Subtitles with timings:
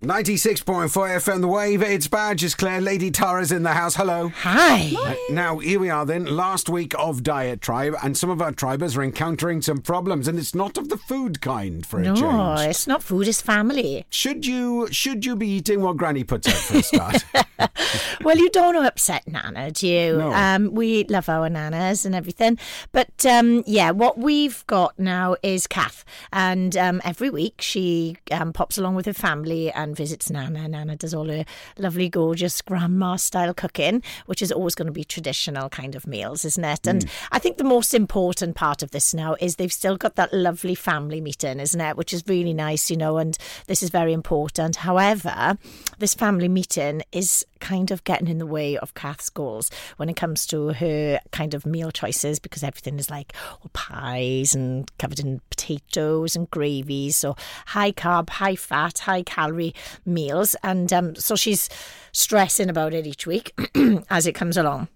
[0.00, 4.28] 96.4 FM The Wave, it's Badge, it's Claire, Lady Tara's in the house, hello.
[4.28, 4.92] Hi.
[4.96, 8.52] Uh, now, here we are then, last week of Diet Tribe, and some of our
[8.52, 12.54] tribers are encountering some problems, and it's not of the food kind for a No,
[12.58, 14.06] it's not food, it's family.
[14.08, 17.24] Should you should you be eating what Granny puts out for a start?
[18.22, 20.18] Well, you don't want to upset Nana, do you?
[20.18, 20.32] No.
[20.32, 22.58] Um, we love our Nanas and everything.
[22.92, 26.04] But um, yeah, what we've got now is Kath.
[26.32, 30.68] And um, every week she um, pops along with her family and visits Nana.
[30.68, 31.44] Nana does all her
[31.78, 36.44] lovely, gorgeous grandma style cooking, which is always going to be traditional kind of meals,
[36.44, 36.86] isn't it?
[36.86, 37.10] And mm.
[37.32, 40.74] I think the most important part of this now is they've still got that lovely
[40.74, 41.96] family meeting, isn't it?
[41.96, 44.76] Which is really nice, you know, and this is very important.
[44.76, 45.58] However,
[45.98, 50.16] this family meeting is kind of getting in the way of Kath's goals when it
[50.16, 55.20] comes to her kind of meal choices because everything is like all pies and covered
[55.20, 57.16] in potatoes and gravies.
[57.16, 60.56] So high carb, high fat, high calorie meals.
[60.62, 61.68] And um, so she's
[62.12, 63.52] stressing about it each week
[64.10, 64.88] as it comes along.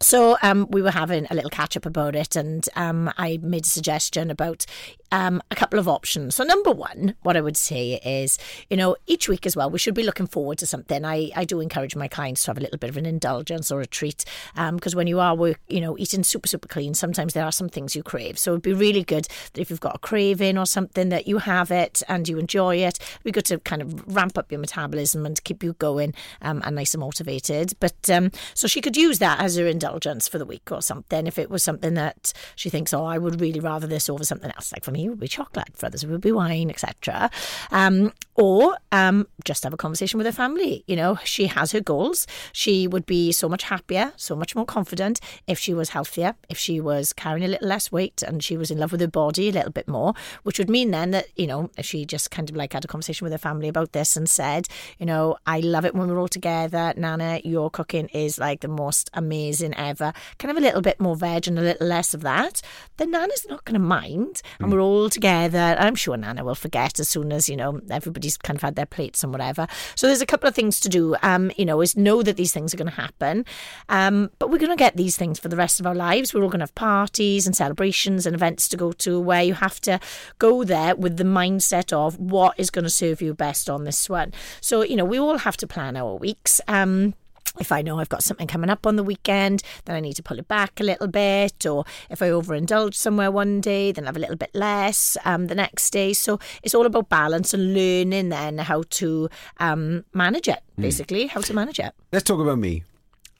[0.00, 3.64] So um, we were having a little catch up about it, and um, I made
[3.64, 4.64] a suggestion about
[5.12, 6.34] um, a couple of options.
[6.36, 8.38] So number one, what I would say is,
[8.70, 11.04] you know, each week as well, we should be looking forward to something.
[11.04, 13.80] I, I do encourage my clients to have a little bit of an indulgence or
[13.80, 17.44] a treat, because when you are work, you know, eating super super clean, sometimes there
[17.44, 18.38] are some things you crave.
[18.38, 21.38] So it'd be really good that if you've got a craving or something that you
[21.38, 22.98] have it and you enjoy it.
[23.00, 26.62] It'd be good to kind of ramp up your metabolism and keep you going um,
[26.64, 27.72] and nice and motivated.
[27.80, 31.26] But um, so she could use that as her indulgence for the week or something.
[31.26, 34.50] If it was something that she thinks, oh, I would really rather this over something
[34.50, 34.72] else.
[34.72, 35.70] Like for me, it would be chocolate.
[35.74, 37.30] For others, it would be wine, etc.
[37.70, 40.84] Um, or um, just have a conversation with her family.
[40.86, 42.24] You know, she has her goals.
[42.52, 46.56] She would be so much happier, so much more confident if she was healthier, if
[46.56, 49.48] she was carrying a little less weight, and she was in love with her body
[49.48, 50.14] a little bit more.
[50.44, 52.88] Which would mean then that you know, if she just kind of like had a
[52.88, 56.20] conversation with her family about this and said, you know, I love it when we're
[56.20, 56.94] all together.
[56.96, 60.12] Nana, your cooking is like the most amazing ever.
[60.38, 62.62] Kind of a little bit more veg and a little less of that.
[62.98, 65.76] Then Nana's not going to mind, and we're all together.
[65.76, 67.80] I'm sure Nana will forget as soon as you know
[68.28, 69.66] everybody's kind of had their plates and whatever.
[69.94, 71.16] So there's a couple of things to do.
[71.22, 73.44] Um, you know, is know that these things are going to happen,
[73.88, 76.34] um, but we're going to get these things for the rest of our lives.
[76.34, 79.54] We're all going to have parties and celebrations and events to go to where you
[79.54, 80.00] have to
[80.38, 84.08] go there with the mindset of what is going to serve you best on this
[84.08, 84.32] one.
[84.60, 86.60] So you know, we all have to plan our weeks.
[86.68, 87.14] Um,
[87.60, 90.22] if I know I've got something coming up on the weekend, then I need to
[90.22, 91.66] pull it back a little bit.
[91.66, 95.54] Or if I overindulge somewhere one day, then have a little bit less um, the
[95.54, 96.12] next day.
[96.12, 101.40] So it's all about balance and learning then how to um, manage it, basically, how
[101.40, 101.92] to manage it.
[102.12, 102.84] Let's talk about me.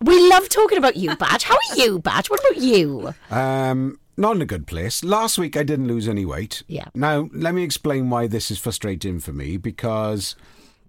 [0.01, 1.43] We love talking about you, Badge.
[1.43, 2.31] How are you, Badge?
[2.31, 3.15] What about you?
[3.31, 5.03] Um, not in a good place.
[5.03, 6.63] Last week I didn't lose any weight.
[6.69, 6.87] Yeah.
[6.95, 10.37] Now let me explain why this is frustrating for me because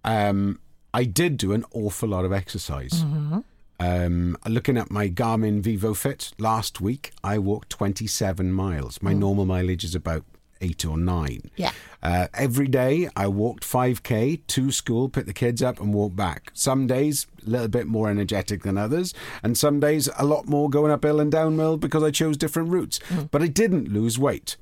[0.03, 0.59] um,
[0.93, 3.03] I did do an awful lot of exercise.
[3.03, 3.39] Mm-hmm.
[3.81, 9.01] Um, looking at my Garmin Vivo Fit last week, I walked 27 miles.
[9.01, 10.25] My normal mileage is about
[10.61, 11.41] eight or nine.
[11.45, 11.49] Mm.
[11.55, 11.71] Yeah.
[12.01, 16.51] Uh, every day I walked 5k to school, pick the kids up, and walk back.
[16.53, 19.13] Some days a little bit more energetic than others,
[19.43, 22.99] and some days a lot more going uphill and downhill because I chose different routes.
[23.09, 23.29] Mm.
[23.31, 24.57] But I didn't lose weight.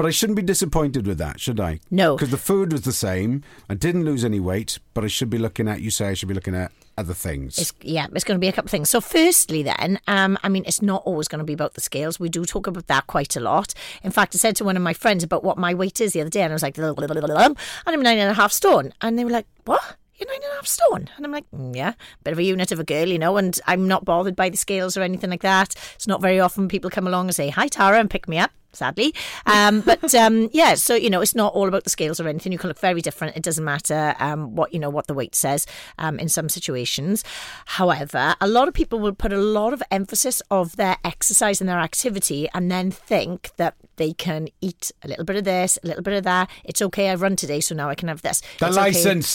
[0.00, 1.78] But I shouldn't be disappointed with that, should I?
[1.90, 2.16] No.
[2.16, 3.42] Because the food was the same.
[3.68, 6.30] I didn't lose any weight, but I should be looking at, you say I should
[6.30, 7.58] be looking at other things.
[7.58, 8.88] It's, yeah, it's going to be a couple of things.
[8.88, 12.18] So, firstly, then, um, I mean, it's not always going to be about the scales.
[12.18, 13.74] We do talk about that quite a lot.
[14.02, 16.22] In fact, I said to one of my friends about what my weight is the
[16.22, 18.94] other day, and I was like, and I'm nine and a half stone.
[19.02, 19.96] And they were like, what?
[20.14, 21.10] You're nine and a half stone.
[21.18, 21.92] And I'm like, mm, yeah,
[22.24, 24.56] bit of a unit of a girl, you know, and I'm not bothered by the
[24.56, 25.74] scales or anything like that.
[25.94, 28.50] It's not very often people come along and say, hi, Tara, and pick me up.
[28.72, 29.14] Sadly,
[29.46, 32.52] um, but um, yeah, so you know, it's not all about the scales or anything.
[32.52, 33.36] You can look very different.
[33.36, 35.66] It doesn't matter um, what you know what the weight says
[35.98, 37.24] um, in some situations.
[37.66, 41.68] However, a lot of people will put a lot of emphasis of their exercise and
[41.68, 45.86] their activity, and then think that they can eat a little bit of this, a
[45.86, 46.48] little bit of that.
[46.64, 47.10] It's okay.
[47.10, 48.40] I've run today, so now I can have this.
[48.58, 48.86] the It's okay.
[48.86, 49.28] license,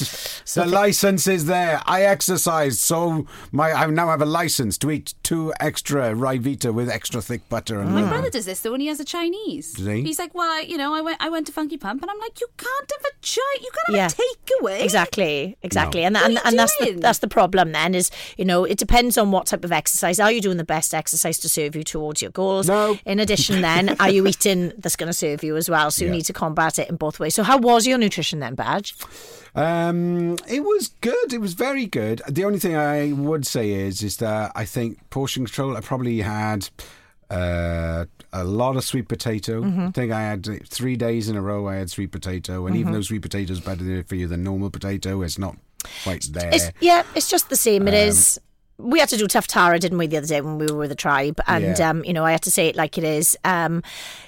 [0.43, 1.81] So the thi- license is there.
[1.85, 6.89] I exercised, so my I now have a license to eat two extra Ryvita with
[6.89, 7.93] extra thick butter and.
[7.95, 9.73] My brother does this though when he has a Chinese.
[9.73, 10.01] Does he?
[10.03, 12.19] He's like, well, I, you know, I went, I went to Funky Pump, and I'm
[12.19, 14.23] like, you can't have a chai, you can't have Yeah.
[14.23, 14.23] a
[14.63, 14.83] takeaway.
[14.83, 16.07] Exactly, exactly, No.
[16.07, 17.71] and What and, and that's the that's the problem.
[17.73, 18.09] Then is
[18.39, 20.19] you know it depends on what type of exercise.
[20.19, 22.67] Are you doing the best exercise to serve you towards your goals?
[22.67, 22.97] No.
[23.05, 25.91] In addition, then are you eating that's going to serve you as well?
[25.91, 26.17] So you Yeah.
[26.17, 27.35] need to combat it in both ways.
[27.35, 28.95] So how was your nutrition then, Badge?
[29.55, 31.33] Um, it was good.
[31.33, 32.21] It was very good.
[32.27, 35.77] The only thing I would say is, is that I think portion control.
[35.77, 36.69] I probably had
[37.29, 39.61] uh, a lot of sweet potato.
[39.61, 39.87] Mm-hmm.
[39.87, 41.67] I think I had three days in a row.
[41.67, 42.79] I had sweet potato, and Mm-hmm.
[42.81, 45.55] even though sweet potato is better for you than normal potato, it's not
[46.03, 46.51] quite there.
[46.53, 47.87] It's, yeah, it's just the same.
[47.87, 48.39] It Um, is.
[48.77, 50.89] We had to do tough Tara, didn't we, the other day when we were with
[50.89, 51.39] the tribe?
[51.47, 51.89] And Yeah.
[51.89, 53.37] um, you know, I had to say it like it is.
[53.45, 53.83] Um,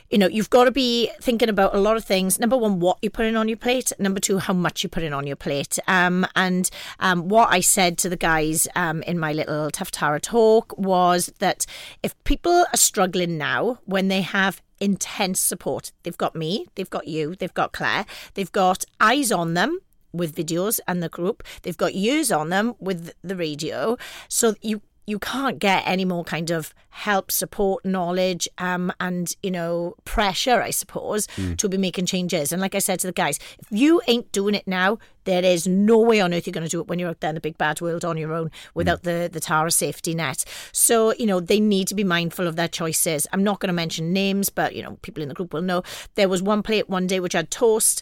[0.10, 2.40] you know, you've got to be thinking about a lot of things.
[2.40, 3.92] Number one, what you're putting on your plate.
[4.00, 5.78] Number two, how much you're putting on your plate.
[5.88, 10.22] Um, and um, what I said to the guys um, in my little tough Tara
[10.22, 11.66] talk was that
[12.02, 17.08] if people are struggling now when they have intense support, they've got me, they've got
[17.08, 18.06] you, they've got Claire,
[18.36, 19.80] they've got eyes on them
[20.14, 21.44] with videos and the group.
[21.62, 23.98] They've got years on them with the radio.
[24.28, 29.50] So you you can't get any more kind of help, support, knowledge, um, and you
[29.50, 32.52] know pressure, I suppose, to be making changes.
[32.52, 35.66] And like I said to the guys, if you ain't doing it now, there is
[35.66, 37.42] no way on earth you're going to do it when you're out there in the
[37.42, 40.44] big bad world on your own without the the Tara safety net.
[40.74, 43.26] So you know they need to be mindful of their choices.
[43.32, 45.84] I'm not going to mention names, but you know people in the group will know.
[46.16, 48.02] There was one plate one day which had toast,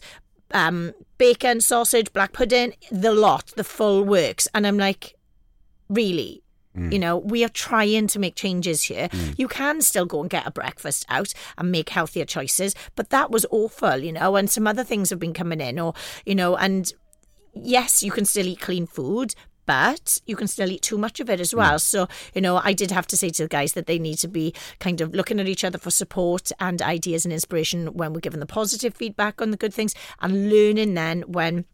[0.52, 4.48] um, bacon, sausage, black pudding, the lot, the full works.
[4.54, 5.14] And I'm like,
[5.88, 6.42] really?
[6.92, 9.08] You know, we are trying to make changes here.
[9.38, 13.30] You can still go and get a breakfast out and make healthier choices, but that
[13.30, 15.94] was awful, you know, and some other things have been coming in, or,
[16.26, 16.92] you know, and
[17.54, 19.34] yes, you can still eat clean food,
[19.66, 21.78] but you can still eat too much of it as well.
[21.78, 24.28] So, you know, I did have to say to the guys that they need to
[24.28, 28.20] be kind of looking at each other for support and ideas and inspiration when we're
[28.20, 31.64] given the positive feedback on the good things and learning then when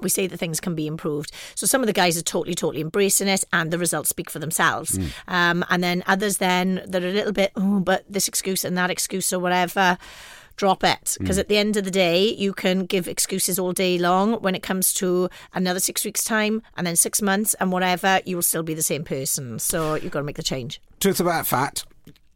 [0.00, 1.32] we say that things can be improved.
[1.54, 4.38] So some of the guys are totally, totally embracing it, and the results speak for
[4.38, 4.96] themselves.
[5.26, 8.78] Um, and then others, then that are a little bit, oh, but this excuse and
[8.78, 9.98] that excuse or whatever.
[10.58, 13.96] Drop it because at the end of the day, you can give excuses all day
[13.96, 14.34] long.
[14.42, 18.34] When it comes to another six weeks' time and then six months and whatever, you
[18.34, 19.60] will still be the same person.
[19.60, 20.80] So you've got to make the change.
[20.98, 21.84] Truth about fat.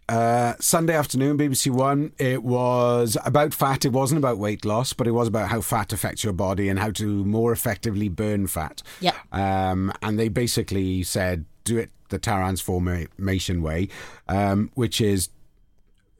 [0.08, 2.12] Uh, Sunday afternoon, BBC One.
[2.16, 3.84] It was about fat.
[3.84, 6.78] It wasn't about weight loss, but it was about how fat affects your body and
[6.78, 8.84] how to more effectively burn fat.
[9.00, 9.16] Yep.
[9.32, 13.88] Um, and they basically said, do it the transformation way,
[14.28, 15.30] um, which is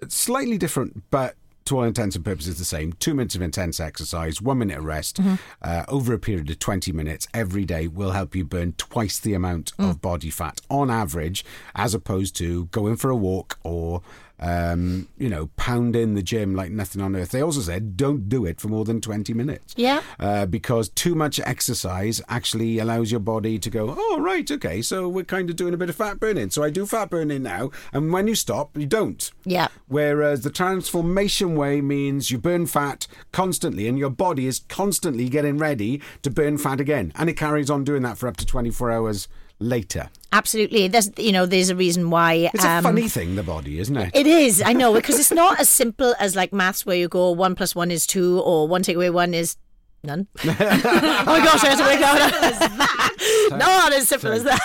[0.09, 1.37] slightly different, but
[1.67, 2.93] to all intents and purposes the same.
[2.95, 5.21] Two minutes of intense exercise, one minute of rest
[5.63, 9.35] uh, over a period of 20 minutes every day will help you burn twice the
[9.35, 11.45] amount of body fat on average,
[11.75, 14.03] as opposed to going for a walk or.
[14.43, 17.31] Um, you know, pound in the gym like nothing on earth.
[17.31, 19.73] They also said don't do it for more than 20 minutes.
[19.77, 20.03] Yeah.
[20.19, 25.09] Uh, because too much exercise actually allows your body to go, oh, right, okay, so
[25.09, 26.51] we're kind of doing a bit of fat burning.
[26.51, 27.71] So I do fat burning now.
[27.93, 29.31] And when you stop, you don't.
[29.45, 29.69] Yeah.
[29.87, 35.59] Whereas the transformation way means you burn fat constantly and your body is constantly getting
[35.59, 37.13] ready to burn fat again.
[37.15, 39.29] And it carries on doing that for up to 24 hours
[39.63, 40.11] later.
[40.33, 40.89] Absolutely.
[40.89, 42.51] There's, you know, there's a reason why.
[42.55, 44.11] It's a um, funny thing, the body, isn't it?
[44.15, 47.31] It is, I know, because it's not as simple as like maths where you go
[47.31, 49.57] one plus one is two or one take away one is
[50.03, 50.27] none.
[50.45, 53.59] oh my gosh, I have to make out.
[53.59, 54.61] not as simple as that.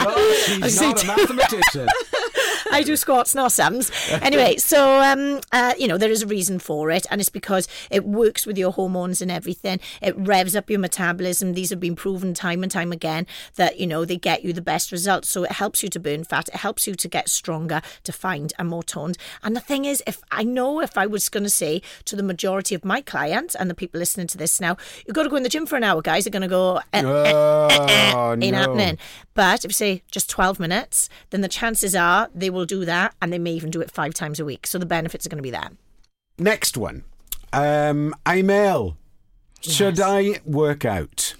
[0.00, 1.88] Oh, she's I not see a mathematician.
[2.74, 3.90] I do squats, not sums.
[4.10, 7.68] Anyway, so um, uh, you know there is a reason for it, and it's because
[7.90, 9.80] it works with your hormones and everything.
[10.02, 11.54] It revs up your metabolism.
[11.54, 13.26] These have been proven time and time again
[13.56, 15.28] that you know they get you the best results.
[15.28, 16.48] So it helps you to burn fat.
[16.48, 19.16] It helps you to get stronger, defined, and more toned.
[19.42, 22.22] And the thing is, if I know if I was going to say to the
[22.22, 24.76] majority of my clients and the people listening to this now,
[25.06, 26.24] you've got to go in the gym for an hour, guys.
[26.24, 26.80] They're going to go.
[26.92, 28.58] Eh, Oh, ain't no.
[28.58, 28.98] happening.
[29.34, 33.14] But if you say just 12 minutes, then the chances are they will do that
[33.22, 34.66] and they may even do it five times a week.
[34.66, 35.70] So the benefits are going to be there.
[36.38, 37.04] Next one.
[37.52, 38.96] Um, I'm ill.
[39.60, 40.06] Should Yes.
[40.06, 41.34] I work out?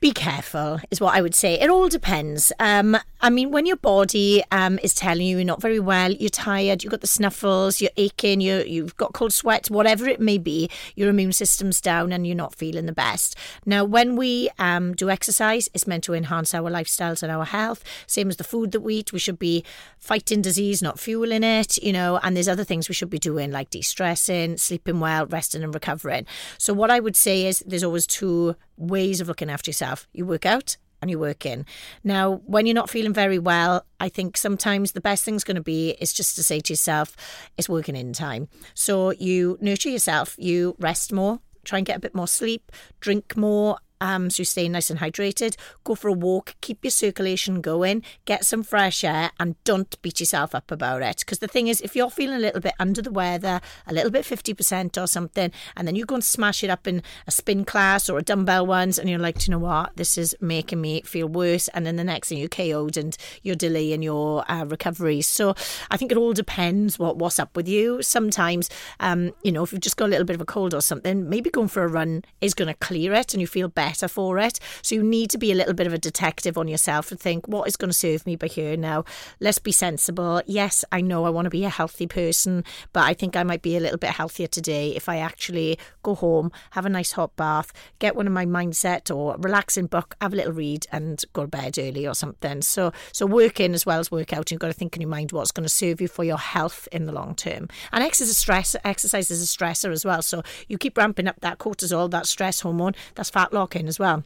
[0.00, 1.60] Be careful, is what I would say.
[1.60, 2.52] It all depends.
[2.58, 6.30] Um, I mean, when your body um, is telling you you're not very well, you're
[6.30, 10.38] tired, you've got the snuffles, you're aching, you you've got cold sweats, whatever it may
[10.38, 13.36] be, your immune system's down and you're not feeling the best.
[13.66, 17.84] Now, when we um, do exercise, it's meant to enhance our lifestyles and our health.
[18.06, 19.62] Same as the food that we eat, we should be
[19.98, 23.50] fighting disease, not fueling it, you know, and there's other things we should be doing
[23.50, 26.24] like de stressing, sleeping well, resting and recovering.
[26.56, 29.89] So, what I would say is there's always two ways of looking after yourself.
[30.12, 31.64] You work out and you work in.
[32.04, 35.62] Now, when you're not feeling very well, I think sometimes the best thing's going to
[35.62, 37.16] be is just to say to yourself,
[37.56, 38.48] it's working in time.
[38.74, 42.70] So you nurture yourself, you rest more, try and get a bit more sleep,
[43.00, 43.78] drink more.
[44.00, 45.56] Um, so you stay nice and hydrated.
[45.84, 50.20] Go for a walk, keep your circulation going, get some fresh air, and don't beat
[50.20, 51.18] yourself up about it.
[51.20, 54.10] Because the thing is, if you're feeling a little bit under the weather, a little
[54.10, 57.64] bit 50% or something, and then you go and smash it up in a spin
[57.64, 61.02] class or a dumbbell ones, and you're like, you know what, this is making me
[61.02, 61.68] feel worse.
[61.68, 65.20] And then the next thing you're KO'd and you're delaying your uh, recovery.
[65.20, 65.54] So
[65.90, 68.02] I think it all depends what what's up with you.
[68.02, 70.80] Sometimes, um, you know, if you've just got a little bit of a cold or
[70.80, 73.89] something, maybe going for a run is going to clear it and you feel better
[73.94, 74.58] for it.
[74.82, 77.46] So you need to be a little bit of a detective on yourself and think,
[77.48, 79.04] what is going to serve me by here now?
[79.40, 80.42] Let's be sensible.
[80.46, 83.62] Yes, I know I want to be a healthy person, but I think I might
[83.62, 87.34] be a little bit healthier today if I actually go home, have a nice hot
[87.36, 91.42] bath, get one of my mindset or relaxing book, have a little read, and go
[91.42, 92.62] to bed early or something.
[92.62, 95.32] So, so working as well as work out, you've got to think in your mind
[95.32, 97.68] what's going to serve you for your health in the long term.
[97.92, 100.22] And exercise, stress, exercise is a stressor as well.
[100.22, 104.24] So you keep ramping up that cortisol, that stress hormone, that's fat locking as well.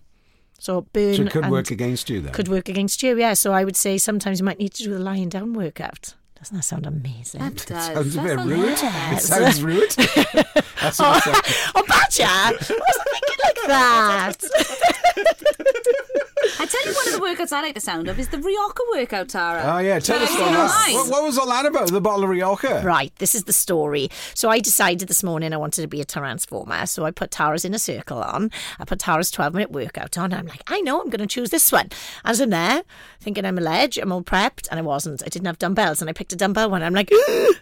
[0.59, 1.15] So burn.
[1.17, 2.33] So it could and work against you then.
[2.33, 3.35] Could work against you, yeah.
[3.35, 6.15] So I would say sometimes you might need to do a lying down workout.
[6.39, 7.41] Doesn't that sound amazing?
[7.41, 7.87] That does.
[7.87, 8.83] Sounds a bit sounds rude.
[8.83, 9.25] nice.
[9.25, 9.91] It sounds rude.
[9.91, 12.25] That's what it sounds- oh, oh, Badger!
[12.25, 14.37] I wasn't thinking like that.
[16.61, 18.83] I tell you, one of the workouts I like the sound of is the Rioja
[18.95, 19.63] workout, Tara.
[19.65, 20.91] Oh yeah, tell us all that.
[20.93, 21.91] What, what was all that about?
[21.91, 22.83] The bottle of Rioja.
[22.85, 24.09] Right, this is the story.
[24.35, 26.87] So I decided this morning I wanted to be a transformer.
[26.87, 28.51] So I put Tara's inner circle on.
[28.79, 30.33] I put Tara's 12 minute workout on.
[30.33, 31.89] I'm like, I know I'm going to choose this one.
[32.25, 32.83] As I'm there,
[33.21, 35.23] thinking I'm a ledge, I'm all prepped, and I wasn't.
[35.23, 36.83] I didn't have dumbbells, and I picked a dumbbell one.
[36.83, 37.11] I'm like,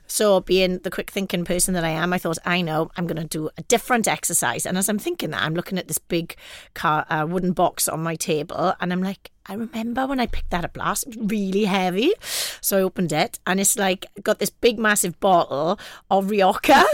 [0.07, 3.21] so being the quick thinking person that I am, I thought, I know I'm going
[3.21, 4.67] to do a different exercise.
[4.67, 6.37] And as I'm thinking that, I'm looking at this big
[6.75, 10.51] car, uh, wooden box on my table, and I'm like, I remember when I picked
[10.51, 12.13] that up last, it was really heavy.
[12.61, 15.79] So I opened it and it's like got this big massive bottle
[16.11, 16.85] of Rioja.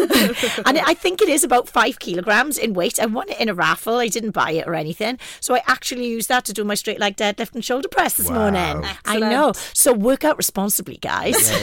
[0.66, 2.98] and I think it is about five kilograms in weight.
[2.98, 3.96] I won it in a raffle.
[3.96, 5.18] I didn't buy it or anything.
[5.40, 8.28] So I actually used that to do my straight leg deadlift and shoulder press this
[8.28, 8.50] Wow.
[8.50, 8.84] morning.
[9.04, 9.52] I know.
[9.74, 11.36] So work out responsibly, guys.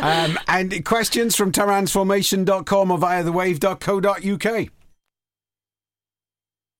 [0.00, 4.68] Um, and questions from transformation.com or via the thewave.co.uk.